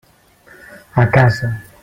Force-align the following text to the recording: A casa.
A 1.03 1.11
casa. 1.11 1.49